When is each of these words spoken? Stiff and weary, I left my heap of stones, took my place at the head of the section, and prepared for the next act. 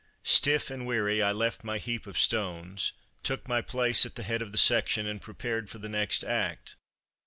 Stiff 0.23 0.71
and 0.71 0.87
weary, 0.87 1.21
I 1.21 1.31
left 1.31 1.63
my 1.63 1.77
heap 1.77 2.07
of 2.07 2.17
stones, 2.17 2.93
took 3.21 3.47
my 3.47 3.61
place 3.61 4.03
at 4.03 4.15
the 4.15 4.23
head 4.23 4.41
of 4.41 4.51
the 4.51 4.57
section, 4.57 5.05
and 5.05 5.21
prepared 5.21 5.69
for 5.69 5.77
the 5.77 5.89
next 5.89 6.23
act. 6.23 6.75